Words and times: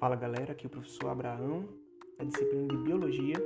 Fala 0.00 0.16
galera, 0.16 0.52
aqui 0.52 0.64
é 0.64 0.66
o 0.66 0.70
professor 0.70 1.10
Abraão, 1.10 1.68
da 2.16 2.24
disciplina 2.24 2.66
de 2.68 2.76
Biologia, 2.78 3.36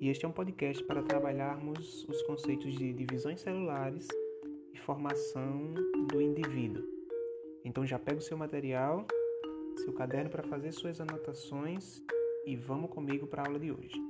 e 0.00 0.08
este 0.08 0.24
é 0.24 0.28
um 0.28 0.30
podcast 0.30 0.84
para 0.84 1.02
trabalharmos 1.02 2.08
os 2.08 2.22
conceitos 2.22 2.76
de 2.76 2.92
divisões 2.92 3.40
celulares 3.40 4.06
e 4.72 4.78
formação 4.78 5.74
do 6.12 6.22
indivíduo. 6.22 6.84
Então 7.64 7.84
já 7.84 7.98
pega 7.98 8.18
o 8.18 8.22
seu 8.22 8.36
material, 8.38 9.04
seu 9.78 9.92
caderno 9.92 10.30
para 10.30 10.44
fazer 10.44 10.70
suas 10.70 11.00
anotações 11.00 12.00
e 12.46 12.54
vamos 12.54 12.88
comigo 12.88 13.26
para 13.26 13.42
a 13.42 13.46
aula 13.48 13.58
de 13.58 13.72
hoje. 13.72 14.00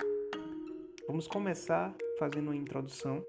Vamos 1.06 1.26
começar 1.26 1.96
fazendo 2.18 2.48
uma 2.48 2.56
introdução 2.56 3.24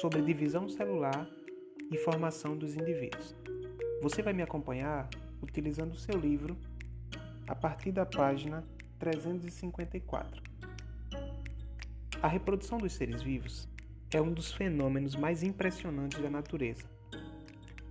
sobre 0.00 0.22
divisão 0.22 0.66
celular 0.66 1.30
e 1.92 1.98
formação 1.98 2.56
dos 2.56 2.74
indivíduos. 2.74 3.36
Você 4.00 4.22
vai 4.22 4.32
me 4.32 4.42
acompanhar 4.42 5.10
utilizando 5.42 5.92
o 5.92 5.98
seu 5.98 6.18
livro 6.18 6.56
a 7.46 7.54
partir 7.54 7.92
da 7.92 8.06
página 8.06 8.64
354. 8.98 10.42
A 12.22 12.28
reprodução 12.28 12.78
dos 12.78 12.92
seres 12.92 13.22
vivos 13.22 13.68
é 14.10 14.20
um 14.20 14.32
dos 14.32 14.52
fenômenos 14.52 15.14
mais 15.14 15.42
impressionantes 15.42 16.20
da 16.22 16.30
natureza. 16.30 16.88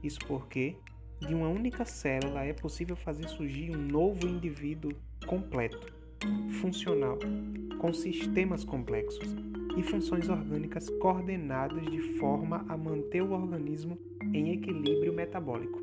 Isso 0.01 0.19
porque, 0.27 0.75
de 1.19 1.35
uma 1.35 1.47
única 1.49 1.85
célula, 1.85 2.43
é 2.43 2.53
possível 2.53 2.95
fazer 2.95 3.27
surgir 3.27 3.75
um 3.75 3.79
novo 3.79 4.27
indivíduo 4.27 4.91
completo, 5.27 5.93
funcional, 6.61 7.19
com 7.79 7.93
sistemas 7.93 8.63
complexos 8.63 9.35
e 9.77 9.83
funções 9.83 10.29
orgânicas 10.29 10.89
coordenadas 11.01 11.85
de 11.85 12.17
forma 12.17 12.65
a 12.67 12.77
manter 12.77 13.21
o 13.21 13.31
organismo 13.31 13.97
em 14.33 14.53
equilíbrio 14.53 15.13
metabólico 15.13 15.82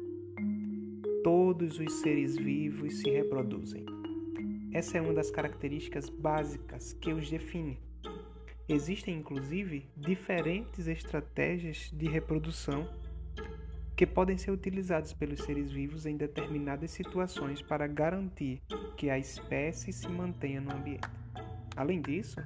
todos 1.51 1.81
os 1.81 1.95
seres 1.95 2.37
vivos 2.37 3.01
se 3.01 3.11
reproduzem. 3.11 3.85
Essa 4.73 4.99
é 4.99 5.01
uma 5.01 5.13
das 5.13 5.33
características 5.33 6.09
básicas 6.09 6.93
que 6.93 7.13
os 7.13 7.29
define. 7.29 7.77
Existem, 8.69 9.17
inclusive, 9.17 9.91
diferentes 9.97 10.87
estratégias 10.87 11.91
de 11.93 12.09
reprodução 12.09 12.89
que 13.97 14.07
podem 14.07 14.39
ser 14.39 14.53
utilizadas 14.53 15.13
pelos 15.13 15.41
seres 15.41 15.73
vivos 15.73 16.07
em 16.07 16.17
determinadas 16.17 16.93
situações 16.93 17.61
para 17.61 17.89
garantir 17.89 18.63
que 18.97 19.11
a 19.11 19.19
espécie 19.19 19.93
se 19.93 20.09
mantenha 20.09 20.61
no 20.61 20.71
ambiente. 20.71 21.11
Além 21.75 22.01
disso, 22.01 22.41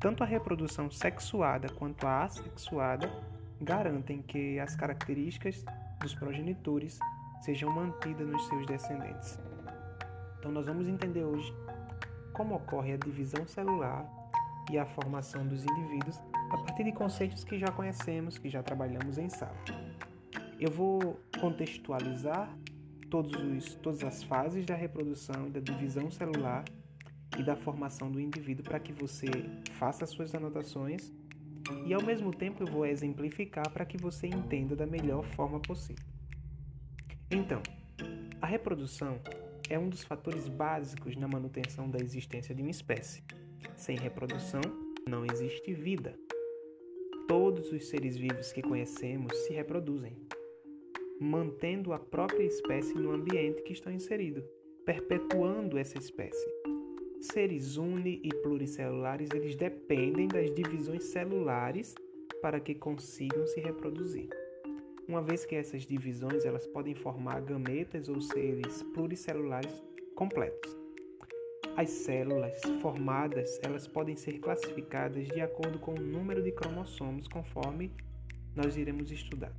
tanto 0.00 0.22
a 0.22 0.26
reprodução 0.26 0.90
sexuada 0.90 1.68
quanto 1.68 2.06
a 2.06 2.24
assexuada 2.24 3.12
garantem 3.60 4.22
que 4.22 4.58
as 4.58 4.74
características 4.74 5.62
dos 6.00 6.14
progenitores 6.14 6.98
sejam 7.40 7.70
mantidas 7.70 8.26
nos 8.26 8.46
seus 8.48 8.66
descendentes. 8.66 9.38
Então, 10.38 10.52
nós 10.52 10.66
vamos 10.66 10.88
entender 10.88 11.24
hoje 11.24 11.52
como 12.32 12.54
ocorre 12.54 12.92
a 12.92 12.96
divisão 12.96 13.46
celular 13.46 14.08
e 14.70 14.78
a 14.78 14.86
formação 14.86 15.46
dos 15.46 15.64
indivíduos 15.64 16.20
a 16.50 16.58
partir 16.58 16.84
de 16.84 16.92
conceitos 16.92 17.44
que 17.44 17.58
já 17.58 17.68
conhecemos, 17.68 18.38
que 18.38 18.48
já 18.48 18.62
trabalhamos 18.62 19.18
em 19.18 19.28
sala. 19.28 19.56
Eu 20.58 20.70
vou 20.70 21.20
contextualizar 21.40 22.48
os, 23.56 23.74
todas 23.76 24.04
as 24.04 24.22
fases 24.22 24.66
da 24.66 24.74
reprodução 24.74 25.46
e 25.46 25.50
da 25.50 25.60
divisão 25.60 26.10
celular 26.10 26.64
e 27.38 27.42
da 27.42 27.56
formação 27.56 28.10
do 28.10 28.20
indivíduo 28.20 28.64
para 28.64 28.78
que 28.78 28.92
você 28.92 29.28
faça 29.78 30.06
suas 30.06 30.34
anotações 30.34 31.12
e 31.84 31.94
ao 31.94 32.02
mesmo 32.02 32.32
tempo 32.32 32.62
eu 32.62 32.66
vou 32.66 32.86
exemplificar 32.86 33.70
para 33.70 33.84
que 33.84 33.96
você 33.96 34.26
entenda 34.26 34.74
da 34.74 34.86
melhor 34.86 35.24
forma 35.24 35.60
possível. 35.60 36.17
Então, 37.30 37.62
a 38.40 38.46
reprodução 38.46 39.20
é 39.68 39.78
um 39.78 39.90
dos 39.90 40.02
fatores 40.02 40.48
básicos 40.48 41.14
na 41.14 41.28
manutenção 41.28 41.90
da 41.90 41.98
existência 41.98 42.54
de 42.54 42.62
uma 42.62 42.70
espécie. 42.70 43.22
Sem 43.76 43.98
reprodução, 43.98 44.62
não 45.06 45.26
existe 45.26 45.74
vida. 45.74 46.18
Todos 47.28 47.70
os 47.70 47.86
seres 47.86 48.16
vivos 48.16 48.50
que 48.50 48.62
conhecemos 48.62 49.36
se 49.44 49.52
reproduzem, 49.52 50.16
mantendo 51.20 51.92
a 51.92 51.98
própria 51.98 52.44
espécie 52.44 52.94
no 52.94 53.12
ambiente 53.12 53.62
que 53.62 53.74
estão 53.74 53.92
inseridos, 53.92 54.44
perpetuando 54.86 55.76
essa 55.76 55.98
espécie. 55.98 56.48
Seres 57.20 57.76
uni 57.76 58.22
e 58.24 58.30
pluricelulares, 58.36 59.28
eles 59.34 59.54
dependem 59.54 60.28
das 60.28 60.50
divisões 60.54 61.04
celulares 61.04 61.94
para 62.40 62.58
que 62.58 62.74
consigam 62.74 63.46
se 63.46 63.60
reproduzir 63.60 64.30
uma 65.08 65.22
vez 65.22 65.46
que 65.46 65.56
essas 65.56 65.86
divisões 65.86 66.44
elas 66.44 66.66
podem 66.66 66.94
formar 66.94 67.40
gametas 67.40 68.10
ou 68.10 68.20
seres 68.20 68.82
pluricelulares 68.94 69.82
completos. 70.14 70.76
As 71.76 71.88
células 71.88 72.60
formadas 72.82 73.58
elas 73.62 73.86
podem 73.86 74.16
ser 74.16 74.38
classificadas 74.38 75.26
de 75.26 75.40
acordo 75.40 75.78
com 75.78 75.94
o 75.94 76.00
número 76.00 76.42
de 76.42 76.52
cromossomos, 76.52 77.26
conforme 77.26 77.90
nós 78.54 78.76
iremos 78.76 79.10
estudar. 79.10 79.52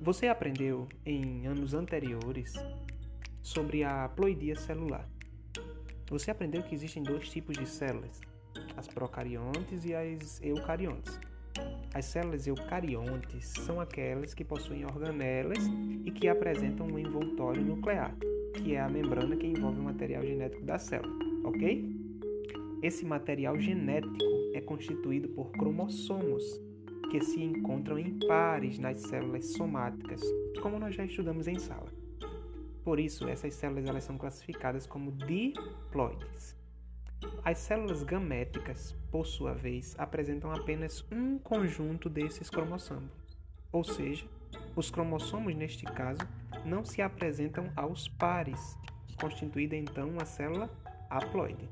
Você 0.00 0.28
aprendeu 0.28 0.88
em 1.04 1.46
anos 1.46 1.74
anteriores 1.74 2.54
sobre 3.42 3.84
a 3.84 4.08
ploidia 4.08 4.56
celular. 4.56 5.06
Você 6.08 6.30
aprendeu 6.30 6.62
que 6.62 6.74
existem 6.74 7.02
dois 7.02 7.28
tipos 7.28 7.56
de 7.58 7.68
células, 7.68 8.20
as 8.76 8.88
procariontes 8.88 9.84
e 9.84 9.94
as 9.94 10.40
eucariontes. 10.42 11.20
As 11.92 12.04
células 12.04 12.46
eucariontes 12.46 13.46
são 13.66 13.80
aquelas 13.80 14.32
que 14.32 14.44
possuem 14.44 14.84
organelas 14.84 15.58
e 16.04 16.10
que 16.12 16.28
apresentam 16.28 16.86
um 16.86 16.98
envoltório 16.98 17.62
nuclear, 17.62 18.16
que 18.54 18.74
é 18.74 18.80
a 18.80 18.88
membrana 18.88 19.36
que 19.36 19.46
envolve 19.46 19.80
o 19.80 19.82
material 19.82 20.22
genético 20.22 20.64
da 20.64 20.78
célula, 20.78 21.12
ok? 21.44 22.00
Esse 22.80 23.04
material 23.04 23.58
genético 23.58 24.24
é 24.54 24.60
constituído 24.60 25.28
por 25.30 25.50
cromossomos, 25.50 26.44
que 27.10 27.20
se 27.20 27.42
encontram 27.42 27.98
em 27.98 28.20
pares 28.20 28.78
nas 28.78 29.00
células 29.00 29.46
somáticas, 29.46 30.20
como 30.62 30.78
nós 30.78 30.94
já 30.94 31.04
estudamos 31.04 31.48
em 31.48 31.58
sala. 31.58 31.92
Por 32.84 33.00
isso, 33.00 33.28
essas 33.28 33.52
células 33.54 33.84
elas 33.84 34.04
são 34.04 34.16
classificadas 34.16 34.86
como 34.86 35.10
diploides. 35.10 36.59
As 37.42 37.58
células 37.58 38.02
gaméticas, 38.02 38.94
por 39.10 39.26
sua 39.26 39.54
vez, 39.54 39.94
apresentam 39.98 40.52
apenas 40.52 41.04
um 41.10 41.38
conjunto 41.38 42.10
desses 42.10 42.50
cromossomos, 42.50 43.10
ou 43.72 43.82
seja, 43.82 44.26
os 44.76 44.90
cromossomos, 44.90 45.54
neste 45.54 45.86
caso, 45.86 46.20
não 46.66 46.84
se 46.84 47.00
apresentam 47.00 47.72
aos 47.74 48.08
pares, 48.08 48.76
constituída 49.18 49.74
então 49.74 50.10
uma 50.10 50.26
célula 50.26 50.68
haploide. 51.08 51.68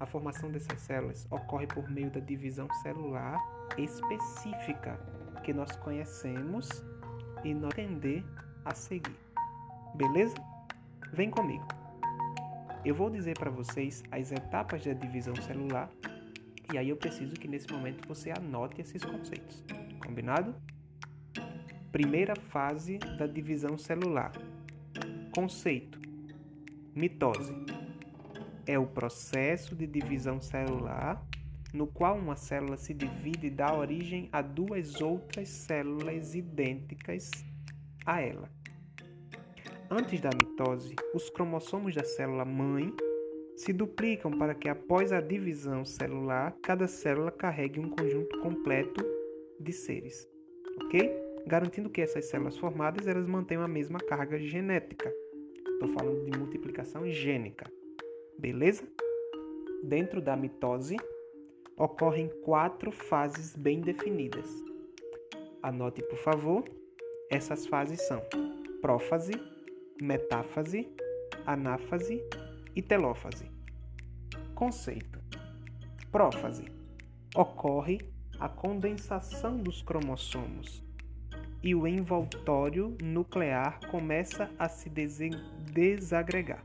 A 0.00 0.06
formação 0.06 0.50
dessas 0.50 0.80
células 0.80 1.26
ocorre 1.30 1.68
por 1.68 1.88
meio 1.88 2.10
da 2.10 2.20
divisão 2.20 2.68
celular 2.82 3.38
específica 3.78 4.98
que 5.44 5.52
nós 5.52 5.76
conhecemos 5.76 6.68
e 7.44 7.54
nós 7.54 7.72
entender 7.78 8.24
a 8.64 8.74
seguir. 8.74 9.16
Beleza? 9.94 10.34
Vem 11.12 11.30
comigo. 11.30 11.79
Eu 12.82 12.94
vou 12.94 13.10
dizer 13.10 13.38
para 13.38 13.50
vocês 13.50 14.02
as 14.10 14.32
etapas 14.32 14.82
da 14.82 14.94
divisão 14.94 15.36
celular 15.36 15.90
e 16.72 16.78
aí 16.78 16.88
eu 16.88 16.96
preciso 16.96 17.34
que 17.34 17.46
nesse 17.46 17.70
momento 17.70 18.08
você 18.08 18.30
anote 18.30 18.80
esses 18.80 19.04
conceitos. 19.04 19.62
Combinado? 20.02 20.54
Primeira 21.92 22.34
fase 22.34 22.96
da 23.18 23.26
divisão 23.26 23.76
celular. 23.76 24.32
Conceito: 25.34 26.00
mitose. 26.94 27.52
É 28.66 28.78
o 28.78 28.86
processo 28.86 29.74
de 29.74 29.86
divisão 29.86 30.40
celular 30.40 31.22
no 31.74 31.86
qual 31.86 32.16
uma 32.16 32.34
célula 32.34 32.78
se 32.78 32.94
divide 32.94 33.48
e 33.48 33.50
dá 33.50 33.74
origem 33.74 34.28
a 34.32 34.40
duas 34.40 35.00
outras 35.02 35.48
células 35.48 36.34
idênticas 36.34 37.30
a 38.06 38.20
ela. 38.22 38.48
Antes 39.92 40.20
da 40.20 40.30
mitose, 40.30 40.94
os 41.12 41.28
cromossomos 41.28 41.96
da 41.96 42.04
célula 42.04 42.44
mãe 42.44 42.94
se 43.56 43.72
duplicam 43.72 44.30
para 44.30 44.54
que 44.54 44.68
após 44.68 45.12
a 45.12 45.20
divisão 45.20 45.84
celular, 45.84 46.56
cada 46.62 46.86
célula 46.86 47.32
carregue 47.32 47.80
um 47.80 47.90
conjunto 47.90 48.38
completo 48.38 49.04
de 49.58 49.72
seres, 49.72 50.28
ok? 50.84 51.12
Garantindo 51.44 51.90
que 51.90 52.00
essas 52.00 52.26
células 52.26 52.56
formadas 52.56 53.08
elas 53.08 53.26
mantenham 53.26 53.64
a 53.64 53.68
mesma 53.68 53.98
carga 53.98 54.38
genética. 54.38 55.12
Estou 55.72 55.88
falando 55.88 56.24
de 56.24 56.38
multiplicação 56.38 57.10
gênica, 57.10 57.68
beleza? 58.38 58.84
Dentro 59.82 60.20
da 60.20 60.36
mitose 60.36 60.96
ocorrem 61.76 62.28
quatro 62.44 62.92
fases 62.92 63.56
bem 63.56 63.80
definidas. 63.80 64.46
Anote, 65.60 66.00
por 66.04 66.18
favor. 66.18 66.62
Essas 67.28 67.66
fases 67.66 68.00
são 68.06 68.22
prófase, 68.80 69.32
metáfase, 70.00 70.88
anáfase 71.46 72.22
e 72.74 72.82
telófase. 72.82 73.50
Conceito: 74.54 75.20
prófase 76.10 76.64
ocorre 77.34 77.98
a 78.38 78.48
condensação 78.48 79.58
dos 79.58 79.82
cromossomos 79.82 80.82
e 81.62 81.74
o 81.74 81.86
envoltório 81.86 82.96
nuclear 83.02 83.78
começa 83.90 84.50
a 84.58 84.68
se 84.68 84.90
desagregar. 84.90 86.62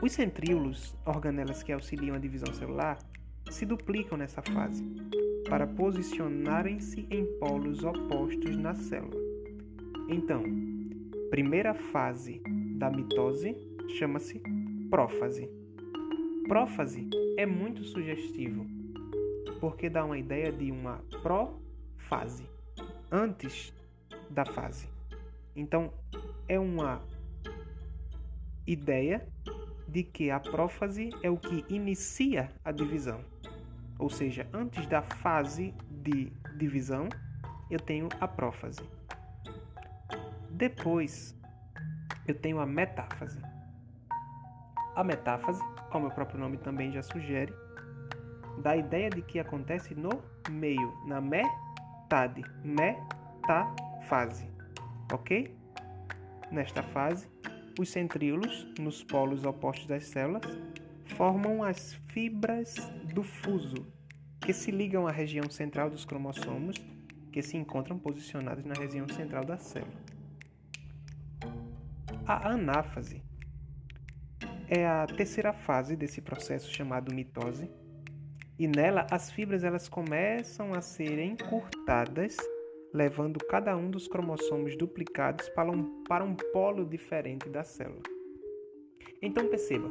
Os 0.00 0.12
centríolos, 0.12 0.96
organelas 1.04 1.62
que 1.62 1.72
auxiliam 1.72 2.14
a 2.14 2.18
divisão 2.18 2.52
celular, 2.54 2.98
se 3.50 3.66
duplicam 3.66 4.16
nessa 4.16 4.42
fase 4.42 4.84
para 5.48 5.66
posicionarem-se 5.66 7.06
em 7.10 7.26
polos 7.38 7.84
opostos 7.84 8.56
na 8.56 8.74
célula. 8.74 9.20
Então, 10.08 10.42
primeira 11.30 11.74
fase 11.74 12.42
da 12.76 12.90
mitose 12.90 13.56
chama-se 13.98 14.40
prófase. 14.90 15.48
Prófase 16.46 17.08
é 17.36 17.46
muito 17.46 17.82
sugestivo, 17.84 18.66
porque 19.60 19.88
dá 19.88 20.04
uma 20.04 20.18
ideia 20.18 20.52
de 20.52 20.70
uma 20.70 21.02
pró-fase, 21.22 22.46
antes 23.10 23.72
da 24.30 24.44
fase. 24.44 24.88
Então, 25.56 25.92
é 26.48 26.58
uma 26.58 27.02
ideia 28.66 29.26
de 29.88 30.02
que 30.02 30.30
a 30.30 30.40
prófase 30.40 31.10
é 31.22 31.30
o 31.30 31.36
que 31.36 31.64
inicia 31.68 32.50
a 32.64 32.72
divisão. 32.72 33.20
Ou 33.98 34.10
seja, 34.10 34.48
antes 34.52 34.86
da 34.86 35.02
fase 35.02 35.72
de 35.88 36.32
divisão, 36.56 37.08
eu 37.70 37.78
tenho 37.78 38.08
a 38.20 38.26
prófase. 38.26 38.82
Depois, 40.54 41.36
eu 42.28 42.34
tenho 42.34 42.60
a 42.60 42.66
metáfase. 42.66 43.42
A 44.94 45.02
metáfase, 45.02 45.60
como 45.90 46.06
o 46.06 46.10
próprio 46.12 46.38
nome 46.38 46.58
também 46.58 46.92
já 46.92 47.02
sugere, 47.02 47.52
dá 48.62 48.70
a 48.70 48.76
ideia 48.76 49.10
de 49.10 49.20
que 49.20 49.40
acontece 49.40 49.96
no 49.96 50.22
meio, 50.48 50.96
na 51.08 51.20
metade, 51.20 52.44
metafase, 52.62 54.48
ok? 55.12 55.52
Nesta 56.52 56.84
fase, 56.84 57.28
os 57.76 57.88
centríolos, 57.88 58.72
nos 58.78 59.02
polos 59.02 59.44
opostos 59.44 59.88
das 59.88 60.04
células, 60.04 60.44
formam 61.16 61.64
as 61.64 61.94
fibras 62.12 62.76
do 63.12 63.24
fuso, 63.24 63.92
que 64.40 64.52
se 64.52 64.70
ligam 64.70 65.08
à 65.08 65.10
região 65.10 65.50
central 65.50 65.90
dos 65.90 66.04
cromossomos, 66.04 66.76
que 67.32 67.42
se 67.42 67.56
encontram 67.56 67.98
posicionados 67.98 68.64
na 68.64 68.74
região 68.74 69.08
central 69.08 69.44
da 69.44 69.58
célula. 69.58 70.03
A 72.26 72.52
anáfase 72.52 73.22
é 74.66 74.86
a 74.86 75.06
terceira 75.06 75.52
fase 75.52 75.94
desse 75.94 76.22
processo 76.22 76.72
chamado 76.72 77.14
mitose, 77.14 77.70
e 78.58 78.66
nela 78.66 79.06
as 79.10 79.30
fibras 79.30 79.62
elas 79.62 79.90
começam 79.90 80.72
a 80.72 80.80
ser 80.80 81.18
encurtadas 81.18 82.34
levando 82.94 83.38
cada 83.44 83.76
um 83.76 83.90
dos 83.90 84.08
cromossomos 84.08 84.74
duplicados 84.74 85.50
para 85.50 85.70
um, 85.70 86.02
para 86.04 86.24
um 86.24 86.34
polo 86.34 86.86
diferente 86.86 87.46
da 87.50 87.62
célula. 87.62 88.02
Então 89.20 89.46
perceba, 89.48 89.90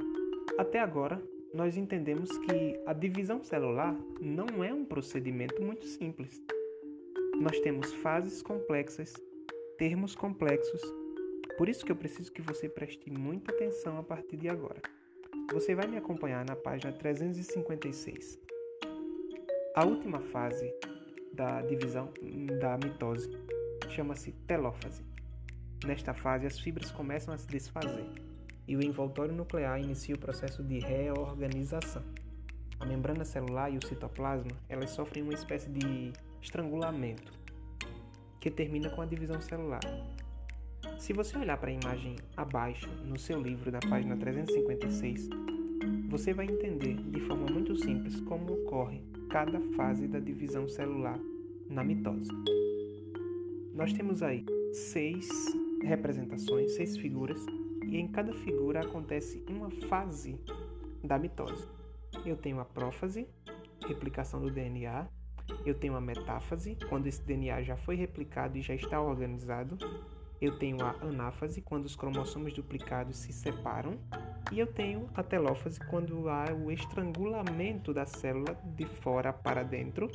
até 0.57 0.79
agora 0.79 1.21
nós 1.53 1.77
entendemos 1.77 2.36
que 2.39 2.81
a 2.88 2.94
divisão 2.94 3.44
celular 3.44 3.95
não 4.19 4.63
é 4.63 4.74
um 4.74 4.86
procedimento 4.86 5.62
muito 5.62 5.86
simples. 5.86 6.41
Nós 7.39 7.59
temos 7.59 7.94
fases 7.95 8.41
complexas, 8.41 9.13
termos 9.77 10.15
complexos, 10.15 10.81
por 11.57 11.69
isso 11.69 11.85
que 11.85 11.91
eu 11.91 11.95
preciso 11.95 12.31
que 12.31 12.41
você 12.41 12.67
preste 12.67 13.11
muita 13.11 13.51
atenção 13.51 13.97
a 13.97 14.03
partir 14.03 14.38
de 14.38 14.50
agora. 14.50 14.81
Você 15.51 15.75
vai 15.75 15.88
me 15.88 15.97
acompanhar 15.97 16.45
na 16.45 16.55
página 16.55 16.91
356. 16.91 18.39
A 19.75 19.85
última 19.85 20.19
fase 20.19 20.73
da 21.33 21.61
divisão 21.61 22.11
da 22.59 22.77
mitose. 22.77 23.29
Chama-se 23.89 24.31
telófase. 24.47 25.03
Nesta 25.85 26.13
fase, 26.13 26.45
as 26.45 26.59
fibras 26.59 26.91
começam 26.91 27.33
a 27.33 27.38
se 27.38 27.47
desfazer 27.47 28.05
e 28.67 28.75
o 28.75 28.83
envoltório 28.83 29.33
nuclear 29.33 29.79
inicia 29.79 30.15
o 30.15 30.19
processo 30.19 30.63
de 30.63 30.79
reorganização. 30.79 32.03
A 32.79 32.85
membrana 32.85 33.25
celular 33.25 33.71
e 33.71 33.77
o 33.77 33.85
citoplasma 33.85 34.51
elas 34.69 34.91
sofrem 34.91 35.23
uma 35.23 35.33
espécie 35.33 35.69
de 35.69 36.13
estrangulamento 36.41 37.31
que 38.39 38.50
termina 38.50 38.89
com 38.89 39.01
a 39.01 39.05
divisão 39.05 39.39
celular. 39.41 39.81
Se 41.03 41.11
você 41.11 41.38
olhar 41.38 41.57
para 41.57 41.69
a 41.69 41.73
imagem 41.73 42.15
abaixo 42.38 42.89
no 43.03 43.19
seu 43.19 43.41
livro 43.41 43.69
da 43.69 43.79
página 43.81 44.15
356, 44.15 45.27
você 46.07 46.33
vai 46.33 46.45
entender 46.45 46.95
de 46.95 47.19
forma 47.27 47.45
muito 47.47 47.75
simples 47.75 48.21
como 48.21 48.53
ocorre 48.53 49.03
cada 49.29 49.59
fase 49.75 50.07
da 50.07 50.17
divisão 50.17 50.65
celular 50.65 51.19
na 51.69 51.83
mitose. 51.83 52.31
Nós 53.73 53.91
temos 53.91 54.23
aí 54.23 54.45
seis 54.71 55.27
representações, 55.81 56.71
seis 56.71 56.95
figuras, 56.95 57.45
e 57.85 57.97
em 57.97 58.07
cada 58.07 58.31
figura 58.35 58.79
acontece 58.79 59.44
uma 59.50 59.69
fase 59.89 60.39
da 61.03 61.19
mitose. 61.19 61.67
Eu 62.25 62.38
tenho 62.38 62.61
a 62.61 62.65
prófase, 62.65 63.27
replicação 63.85 64.39
do 64.39 64.50
DNA, 64.50 65.05
eu 65.65 65.75
tenho 65.75 65.97
a 65.97 66.01
metáfase, 66.01 66.77
quando 66.88 67.07
esse 67.07 67.21
DNA 67.23 67.61
já 67.61 67.75
foi 67.75 67.97
replicado 67.97 68.57
e 68.57 68.61
já 68.61 68.73
está 68.73 69.01
organizado. 69.01 69.77
Eu 70.43 70.57
tenho 70.57 70.83
a 70.83 70.89
anáfase, 71.01 71.61
quando 71.61 71.85
os 71.85 71.95
cromossomos 71.95 72.51
duplicados 72.51 73.15
se 73.15 73.31
separam. 73.31 73.97
E 74.51 74.59
eu 74.59 74.67
tenho 74.67 75.09
a 75.15 75.23
telófase 75.23 75.79
quando 75.79 76.27
há 76.27 76.51
o 76.51 76.69
estrangulamento 76.69 77.93
da 77.93 78.05
célula 78.05 78.53
de 78.75 78.85
fora 78.85 79.31
para 79.31 79.63
dentro, 79.63 80.11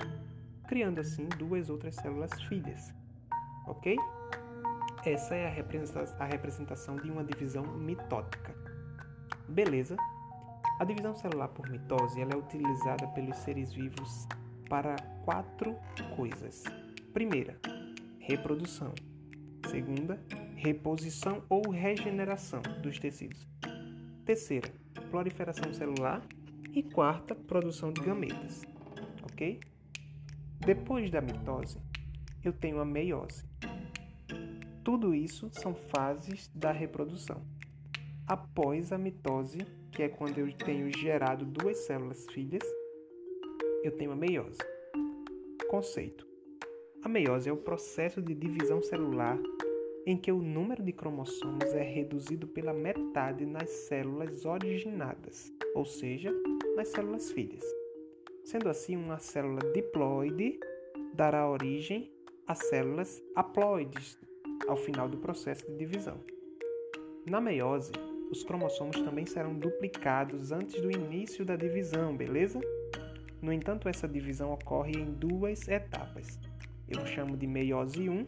criando 0.69 0.99
assim 0.99 1.27
duas 1.39 1.71
outras 1.71 1.95
células 1.95 2.31
filhas. 2.43 2.93
Ok? 3.67 3.97
Essa 5.03 5.35
é 5.35 5.47
a 5.47 6.27
representação 6.27 6.97
de 6.97 7.11
uma 7.11 7.25
divisão 7.25 7.63
mitótica. 7.63 8.55
Beleza? 9.49 9.97
A 10.79 10.85
divisão 10.85 11.15
celular 11.15 11.49
por 11.49 11.71
mitose 11.71 12.21
ela 12.21 12.35
é 12.35 12.37
utilizada 12.37 13.07
pelos 13.15 13.39
seres 13.39 13.73
vivos 13.73 14.29
para 14.69 14.95
quatro 15.25 15.75
coisas. 16.15 16.65
Primeira, 17.15 17.59
reprodução. 18.21 18.93
Segunda, 19.71 20.19
reposição 20.57 21.43
ou 21.49 21.69
regeneração 21.71 22.63
dos 22.83 22.99
tecidos. 22.99 23.47
Terceira, 24.25 24.73
proliferação 25.11 25.73
celular. 25.75 26.27
E 26.73 26.83
quarta, 26.83 27.35
produção 27.35 27.93
de 27.93 28.01
gametas. 28.01 28.63
Ok? 29.23 29.61
Depois 30.59 31.11
da 31.11 31.21
mitose, 31.21 31.79
eu 32.43 32.53
tenho 32.53 32.81
a 32.81 32.85
meiose. 32.85 33.45
Tudo 34.83 35.15
isso 35.15 35.51
são 35.53 35.75
fases 35.75 36.51
da 36.55 36.73
reprodução. 36.73 37.43
Após 38.27 38.91
a 38.91 38.99
mitose, 38.99 39.59
que 39.93 40.03
é 40.03 40.09
quando 40.09 40.39
eu 40.39 40.51
tenho 40.53 40.91
gerado 40.97 41.45
duas 41.45 41.77
células 41.79 42.27
filhas, 42.33 42.63
eu 43.83 43.93
tenho 43.93 44.13
a 44.13 44.17
meiose. 44.17 44.59
Conceito: 45.69 46.27
A 47.05 47.09
meiose 47.09 47.49
é 47.49 47.53
o 47.53 47.57
processo 47.57 48.23
de 48.23 48.35
divisão 48.35 48.83
celular 48.83 49.39
em 50.09 50.17
que 50.17 50.33
o 50.33 50.41
número 50.41 50.83
de 50.83 50.91
cromossomos 50.91 51.67
é 51.75 51.83
reduzido 51.83 52.49
pela 52.49 52.73
metade 52.73 53.45
nas 53.45 53.69
células 53.69 54.47
originadas, 54.47 55.53
ou 55.75 55.85
seja, 55.85 56.33
nas 56.75 56.89
células 56.89 57.31
filhas. 57.31 57.63
Sendo 58.43 58.71
assim, 58.71 58.97
uma 58.97 59.19
célula 59.19 59.61
diploide 59.75 60.59
dará 61.13 61.47
origem 61.47 62.11
a 62.47 62.55
células 62.55 63.23
haploides 63.37 64.19
ao 64.67 64.79
final 64.79 65.11
do 65.11 65.19
processo 65.19 65.67
de 65.67 65.77
divisão. 65.77 66.19
Na 67.27 67.39
meiose, 67.39 67.93
os 68.31 68.43
cromossomos 68.43 68.99
também 69.03 69.27
serão 69.27 69.59
duplicados 69.59 70.53
antes 70.53 70.81
do 70.81 70.91
início 70.91 71.45
da 71.45 71.55
divisão, 71.55 72.17
beleza? 72.17 72.59
No 73.43 73.53
entanto, 73.53 73.91
essa 73.91 74.09
divisão 74.09 74.55
ocorre 74.55 74.93
em 74.93 75.05
duas 75.05 75.69
etapas. 75.69 76.41
Eu 76.89 77.05
chamo 77.05 77.37
de 77.37 77.47
meiose 77.47 78.09
1 78.09 78.27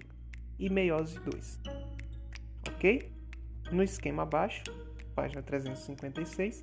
e 0.60 0.68
meiose 0.68 1.18
2. 1.20 1.60
Ok? 2.68 3.10
No 3.72 3.82
esquema 3.82 4.22
abaixo, 4.22 4.62
página 5.14 5.42
356, 5.42 6.62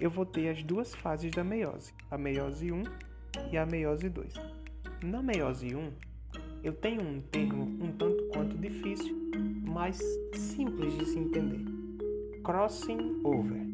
eu 0.00 0.10
vou 0.10 0.24
ter 0.24 0.48
as 0.48 0.62
duas 0.62 0.94
fases 0.94 1.30
da 1.32 1.44
meiose, 1.44 1.92
a 2.10 2.16
meiose 2.16 2.72
1 2.72 2.82
e 3.52 3.58
a 3.58 3.66
meiose 3.66 4.08
2. 4.08 4.34
Na 5.04 5.22
meiose 5.22 5.74
1, 5.76 5.92
eu 6.64 6.72
tenho 6.72 7.02
um 7.02 7.20
termo 7.20 7.64
um 7.84 7.92
tanto 7.92 8.24
quanto 8.32 8.56
difícil, 8.56 9.14
mas 9.62 10.00
simples 10.34 10.96
de 10.96 11.04
se 11.04 11.18
entender. 11.18 11.64
Crossing 12.42 13.20
over. 13.22 13.66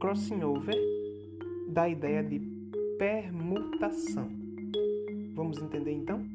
Crossing 0.00 0.42
over 0.42 0.74
dá 1.68 1.82
a 1.82 1.88
ideia 1.88 2.22
de 2.24 2.40
permutação. 2.98 4.28
Vamos 5.34 5.62
entender 5.62 5.92
então? 5.92 6.26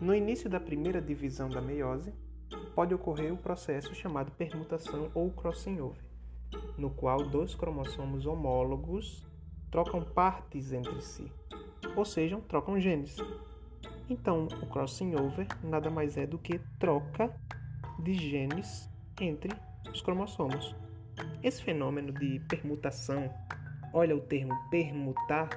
No 0.00 0.14
início 0.14 0.48
da 0.48 0.58
primeira 0.58 1.00
divisão 1.00 1.48
da 1.48 1.60
meiose, 1.60 2.12
pode 2.74 2.94
ocorrer 2.94 3.32
o 3.32 3.36
processo 3.36 3.94
chamado 3.94 4.32
permutação 4.32 5.10
ou 5.14 5.30
crossing 5.30 5.80
over, 5.80 6.02
no 6.76 6.90
qual 6.90 7.28
dois 7.28 7.54
cromossomos 7.54 8.26
homólogos 8.26 9.26
trocam 9.70 10.02
partes 10.02 10.72
entre 10.72 11.00
si, 11.00 11.30
ou 11.96 12.04
seja, 12.04 12.40
trocam 12.48 12.80
genes. 12.80 13.16
Então, 14.08 14.48
o 14.60 14.66
crossing 14.66 15.14
over 15.14 15.46
nada 15.62 15.88
mais 15.88 16.16
é 16.16 16.26
do 16.26 16.38
que 16.38 16.58
troca 16.78 17.34
de 17.98 18.14
genes 18.14 18.90
entre 19.20 19.50
os 19.92 20.00
cromossomos. 20.00 20.74
Esse 21.42 21.62
fenômeno 21.62 22.12
de 22.12 22.40
permutação, 22.48 23.32
olha 23.92 24.16
o 24.16 24.20
termo 24.20 24.54
permutar, 24.70 25.48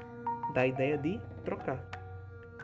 dá 0.54 0.62
a 0.62 0.68
ideia 0.68 0.98
de 0.98 1.20
trocar. 1.44 1.90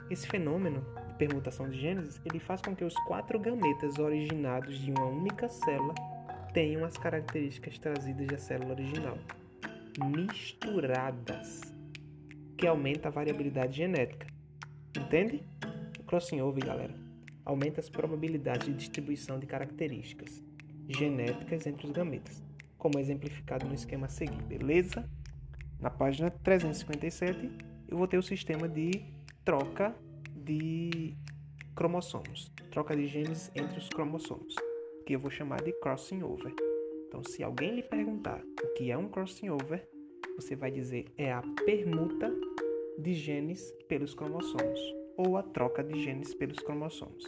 Esse 0.09 0.27
fenômeno 0.27 0.83
permutação 1.19 1.69
de 1.69 1.77
genes, 1.77 2.19
ele 2.25 2.39
faz 2.39 2.61
com 2.61 2.73
que 2.73 2.85
os 2.85 2.95
quatro 3.05 3.37
gametas 3.37 3.99
originados 3.99 4.79
de 4.79 4.89
uma 4.89 5.05
única 5.05 5.49
célula 5.49 5.93
tenham 6.53 6.85
as 6.85 6.97
características 6.97 7.77
trazidas 7.77 8.25
da 8.25 8.37
célula 8.37 8.71
original, 8.71 9.17
misturadas, 10.01 11.61
que 12.57 12.65
aumenta 12.65 13.09
a 13.09 13.11
variabilidade 13.11 13.75
genética. 13.75 14.27
Entende? 14.97 15.43
Crossing 16.07 16.39
over, 16.39 16.65
galera, 16.65 16.95
aumenta 17.43 17.81
as 17.81 17.89
probabilidades 17.89 18.67
de 18.67 18.73
distribuição 18.73 19.37
de 19.37 19.45
características 19.45 20.41
genéticas 20.87 21.67
entre 21.67 21.85
os 21.85 21.91
gametas, 21.91 22.41
como 22.77 22.97
exemplificado 22.97 23.67
no 23.67 23.75
esquema 23.75 24.07
a 24.07 24.09
seguir, 24.09 24.41
beleza? 24.43 25.07
Na 25.79 25.89
página 25.89 26.31
357, 26.31 27.51
eu 27.89 27.97
vou 27.97 28.07
ter 28.07 28.17
o 28.17 28.23
sistema 28.23 28.67
de 28.67 29.03
troca 29.43 29.93
de 30.49 31.15
cromossomos, 31.75 32.51
troca 32.71 32.95
de 32.95 33.05
genes 33.05 33.51
entre 33.55 33.77
os 33.77 33.87
cromossomos, 33.87 34.55
que 35.05 35.13
eu 35.13 35.19
vou 35.19 35.29
chamar 35.29 35.61
de 35.61 35.71
crossing 35.73 36.23
over. 36.23 36.51
Então, 37.07 37.23
se 37.23 37.43
alguém 37.43 37.75
lhe 37.75 37.83
perguntar 37.83 38.43
o 38.63 38.73
que 38.73 38.89
é 38.89 38.97
um 38.97 39.07
crossing 39.07 39.49
over, 39.49 39.87
você 40.35 40.55
vai 40.55 40.71
dizer 40.71 41.05
é 41.17 41.31
a 41.31 41.43
permuta 41.65 42.35
de 42.97 43.13
genes 43.13 43.71
pelos 43.87 44.15
cromossomos 44.15 44.79
ou 45.15 45.37
a 45.37 45.43
troca 45.43 45.83
de 45.83 46.01
genes 46.01 46.33
pelos 46.33 46.57
cromossomos. 46.59 47.23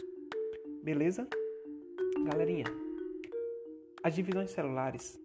Beleza? 0.82 1.28
Galerinha, 2.24 2.64
as 4.02 4.16
divisões 4.16 4.50
celulares 4.50 5.20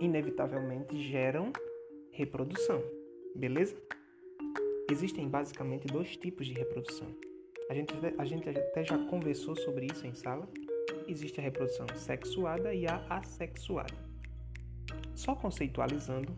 inevitavelmente 0.00 0.96
geram 0.96 1.52
reprodução, 2.10 2.82
beleza? 3.36 3.76
Existem 4.90 5.28
basicamente 5.28 5.86
dois 5.86 6.16
tipos 6.16 6.46
de 6.46 6.52
reprodução. 6.52 7.14
A 7.68 7.74
gente, 7.74 7.92
a 8.16 8.24
gente 8.24 8.48
até 8.48 8.84
já 8.84 8.96
conversou 9.06 9.56
sobre 9.56 9.86
isso 9.86 10.06
em 10.06 10.14
sala. 10.14 10.48
Existe 11.08 11.40
a 11.40 11.42
reprodução 11.42 11.86
sexuada 11.96 12.72
e 12.72 12.86
a 12.86 13.04
assexuada. 13.10 13.94
Só 15.14 15.34
conceitualizando, 15.34 16.32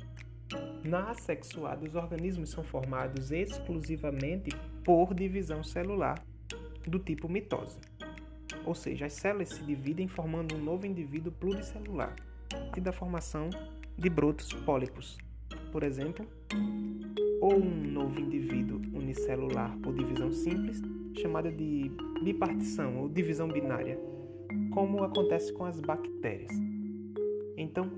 na 0.82 1.10
assexuada 1.10 1.86
os 1.86 1.94
organismos 1.94 2.50
são 2.50 2.64
formados 2.64 3.30
exclusivamente 3.30 4.50
por 4.82 5.12
divisão 5.12 5.62
celular 5.62 6.24
do 6.86 6.98
tipo 6.98 7.28
mitose. 7.28 7.78
Ou 8.64 8.74
seja, 8.74 9.06
as 9.06 9.12
células 9.12 9.50
se 9.50 9.62
dividem 9.62 10.08
formando 10.08 10.54
um 10.54 10.58
novo 10.58 10.86
indivíduo 10.86 11.32
pluricelular 11.32 12.16
e 12.74 12.80
da 12.80 12.92
formação 12.92 13.50
de 13.96 14.08
brotos 14.08 14.52
pólicos, 14.52 15.18
por 15.70 15.82
exemplo, 15.82 16.26
ou 17.40 17.54
um 17.56 17.92
novo 17.92 18.18
indivíduo 18.18 18.80
unicelular 18.94 19.76
por 19.78 19.94
divisão 19.94 20.32
simples, 20.32 20.82
chamada 21.14 21.50
de 21.50 21.90
bipartição 22.22 22.98
ou 22.98 23.08
divisão 23.08 23.48
binária, 23.48 23.98
como 24.72 25.02
acontece 25.02 25.52
com 25.52 25.64
as 25.64 25.80
bactérias. 25.80 26.52
Então, 27.56 27.90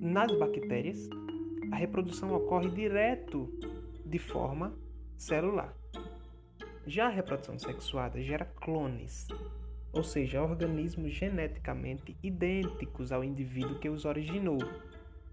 nas 0.00 0.32
bactérias, 0.32 1.08
a 1.70 1.76
reprodução 1.76 2.34
ocorre 2.34 2.70
direto 2.70 3.48
de 4.04 4.18
forma 4.18 4.74
celular. 5.16 5.74
Já 6.86 7.06
a 7.06 7.10
reprodução 7.10 7.58
sexuada 7.58 8.20
gera 8.22 8.44
clones, 8.44 9.28
ou 9.92 10.02
seja, 10.02 10.42
organismos 10.42 11.12
geneticamente 11.12 12.16
idênticos 12.22 13.12
ao 13.12 13.22
indivíduo 13.22 13.78
que 13.78 13.88
os 13.88 14.04
originou, 14.04 14.58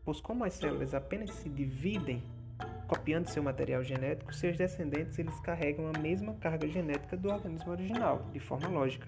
pois 0.04 0.20
como 0.20 0.44
as 0.44 0.54
células 0.54 0.94
apenas 0.94 1.32
se 1.32 1.50
dividem 1.50 2.22
copiando 2.88 3.28
seu 3.28 3.44
material 3.44 3.84
genético, 3.84 4.34
seus 4.34 4.58
descendentes 4.58 5.20
eles 5.20 5.40
carregam 5.42 5.92
a 5.94 6.00
mesma 6.00 6.34
carga 6.36 6.68
genética 6.68 7.18
do 7.18 7.30
organismo 7.30 7.72
original, 7.72 8.26
de 8.32 8.40
forma 8.40 8.68
lógica. 8.70 9.08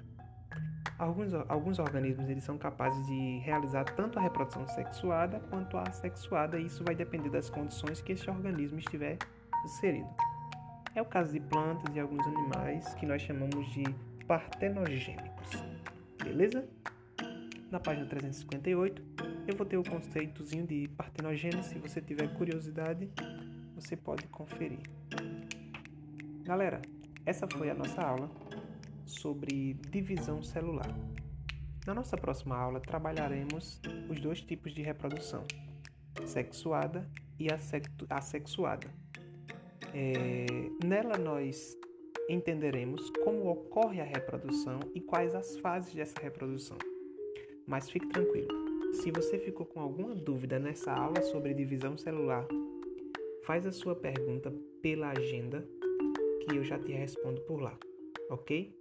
Alguns, 0.97 1.33
alguns 1.47 1.79
organismos 1.79 2.29
eles 2.29 2.43
são 2.43 2.57
capazes 2.57 3.05
de 3.07 3.39
realizar 3.39 3.85
tanto 3.85 4.19
a 4.19 4.21
reprodução 4.21 4.67
sexuada 4.67 5.39
quanto 5.49 5.77
a 5.77 5.83
assexuada, 5.83 6.59
e 6.59 6.65
isso 6.65 6.83
vai 6.83 6.93
depender 6.93 7.29
das 7.29 7.49
condições 7.49 8.01
que 8.01 8.11
esse 8.11 8.29
organismo 8.29 8.79
estiver 8.79 9.17
inserido. 9.63 10.09
É 10.93 11.01
o 11.01 11.05
caso 11.05 11.31
de 11.31 11.39
plantas 11.39 11.95
e 11.95 11.99
alguns 11.99 12.25
animais 12.27 12.93
que 12.95 13.05
nós 13.05 13.21
chamamos 13.21 13.65
de 13.71 13.83
partenogênicos. 14.27 15.63
Beleza? 16.21 16.67
Na 17.71 17.79
página 17.79 18.05
358, 18.07 19.01
eu 19.47 19.55
vou 19.55 19.65
ter 19.65 19.77
o 19.77 19.83
conceitozinho 19.83 20.65
de 20.65 20.87
partenogênese. 20.97 21.69
Se 21.69 21.79
você 21.79 22.01
tiver 22.01 22.27
curiosidade, 22.33 23.09
você 23.79 23.95
pode 23.95 24.27
conferir. 24.27 24.81
Galera, 26.43 26.81
essa 27.25 27.47
foi 27.47 27.69
a 27.69 27.73
nossa 27.73 28.01
aula 28.01 28.29
sobre 29.05 29.73
divisão 29.89 30.43
celular. 30.43 30.93
Na 31.87 31.93
nossa 31.93 32.17
próxima 32.17 32.57
aula, 32.57 32.81
trabalharemos 32.81 33.81
os 34.09 34.19
dois 34.19 34.41
tipos 34.41 34.73
de 34.73 34.81
reprodução, 34.81 35.45
sexuada 36.25 37.09
e 37.39 37.47
assexuada. 38.09 38.87
É, 39.93 40.45
nela, 40.85 41.17
nós 41.17 41.77
entenderemos 42.29 43.09
como 43.23 43.49
ocorre 43.49 44.01
a 44.01 44.03
reprodução 44.05 44.79
e 44.93 44.99
quais 44.99 45.33
as 45.33 45.57
fases 45.57 45.93
dessa 45.93 46.19
reprodução. 46.21 46.77
Mas 47.65 47.89
fique 47.89 48.07
tranquilo, 48.07 48.93
se 48.93 49.09
você 49.09 49.39
ficou 49.39 49.65
com 49.65 49.79
alguma 49.79 50.13
dúvida 50.13 50.59
nessa 50.59 50.91
aula 50.91 51.21
sobre 51.21 51.53
divisão 51.53 51.97
celular, 51.97 52.45
faz 53.43 53.65
a 53.65 53.71
sua 53.71 53.95
pergunta 53.95 54.53
pela 54.81 55.11
agenda 55.11 55.67
que 56.41 56.55
eu 56.55 56.63
já 56.63 56.79
te 56.79 56.91
respondo 56.91 57.41
por 57.41 57.61
lá, 57.61 57.77
ok? 58.29 58.75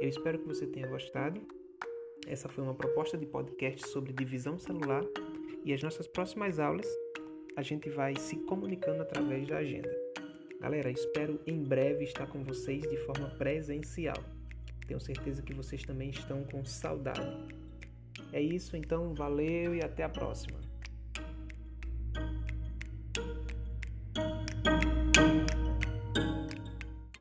Eu 0.00 0.08
espero 0.08 0.38
que 0.38 0.46
você 0.46 0.66
tenha 0.66 0.86
gostado. 0.86 1.40
Essa 2.26 2.48
foi 2.48 2.64
uma 2.64 2.74
proposta 2.74 3.16
de 3.16 3.26
podcast 3.26 3.88
sobre 3.88 4.12
divisão 4.12 4.58
celular 4.58 5.04
e 5.64 5.72
as 5.72 5.82
nossas 5.82 6.06
próximas 6.06 6.58
aulas 6.58 6.86
a 7.56 7.62
gente 7.62 7.88
vai 7.88 8.14
se 8.16 8.36
comunicando 8.36 9.02
através 9.02 9.48
da 9.48 9.58
agenda. 9.58 9.94
Galera, 10.60 10.90
espero 10.90 11.40
em 11.46 11.62
breve 11.62 12.04
estar 12.04 12.26
com 12.26 12.42
vocês 12.42 12.82
de 12.82 12.96
forma 12.98 13.30
presencial. 13.30 14.22
Tenho 14.86 15.00
certeza 15.00 15.42
que 15.42 15.54
vocês 15.54 15.82
também 15.82 16.10
estão 16.10 16.44
com 16.44 16.64
saudade. 16.64 17.54
É 18.32 18.40
isso, 18.40 18.76
então, 18.76 19.14
valeu 19.14 19.74
e 19.74 19.82
até 19.82 20.02
a 20.02 20.08
próxima. 20.08 20.65